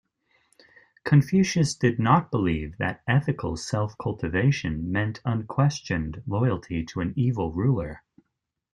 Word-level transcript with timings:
Confucius 1.03 1.75
did 1.75 1.99
not 1.99 2.31
believe 2.31 2.75
that 2.79 3.03
ethical 3.07 3.55
self-cultivation 3.55 4.91
meant 4.91 5.21
unquestioned 5.25 6.23
loyalty 6.25 6.83
to 6.85 7.01
an 7.01 7.13
evil 7.15 7.51
ruler. 7.53 8.01